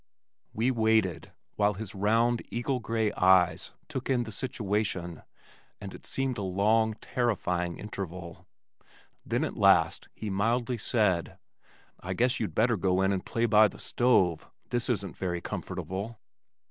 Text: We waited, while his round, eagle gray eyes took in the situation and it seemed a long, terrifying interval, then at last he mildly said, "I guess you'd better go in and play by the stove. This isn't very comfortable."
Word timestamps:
We 0.51 0.71
waited, 0.71 1.31
while 1.57 1.75
his 1.75 1.93
round, 1.93 2.41
eagle 2.49 2.79
gray 2.79 3.11
eyes 3.11 3.69
took 3.87 4.09
in 4.09 4.23
the 4.23 4.31
situation 4.31 5.21
and 5.79 5.93
it 5.93 6.07
seemed 6.07 6.39
a 6.39 6.41
long, 6.41 6.95
terrifying 6.95 7.77
interval, 7.77 8.47
then 9.23 9.43
at 9.43 9.57
last 9.57 10.07
he 10.15 10.31
mildly 10.31 10.79
said, 10.79 11.37
"I 11.99 12.15
guess 12.15 12.39
you'd 12.39 12.55
better 12.55 12.77
go 12.77 13.03
in 13.03 13.11
and 13.13 13.23
play 13.23 13.45
by 13.45 13.67
the 13.67 13.77
stove. 13.77 14.49
This 14.71 14.89
isn't 14.89 15.17
very 15.17 15.39
comfortable." 15.39 16.19